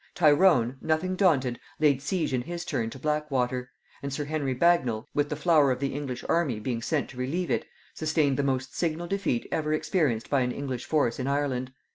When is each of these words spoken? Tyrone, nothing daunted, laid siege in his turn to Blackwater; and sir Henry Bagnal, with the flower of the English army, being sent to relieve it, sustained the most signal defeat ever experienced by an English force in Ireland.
Tyrone, 0.15 0.77
nothing 0.81 1.15
daunted, 1.15 1.59
laid 1.79 2.01
siege 2.01 2.33
in 2.33 2.41
his 2.41 2.65
turn 2.65 2.89
to 2.89 2.97
Blackwater; 2.97 3.69
and 4.01 4.11
sir 4.11 4.25
Henry 4.25 4.55
Bagnal, 4.55 5.07
with 5.13 5.29
the 5.29 5.35
flower 5.35 5.69
of 5.71 5.79
the 5.79 5.93
English 5.93 6.25
army, 6.27 6.59
being 6.59 6.81
sent 6.81 7.07
to 7.11 7.17
relieve 7.17 7.51
it, 7.51 7.67
sustained 7.93 8.37
the 8.37 8.41
most 8.41 8.75
signal 8.75 9.05
defeat 9.05 9.47
ever 9.51 9.73
experienced 9.73 10.27
by 10.27 10.39
an 10.41 10.51
English 10.51 10.85
force 10.85 11.19
in 11.19 11.27
Ireland. 11.27 11.71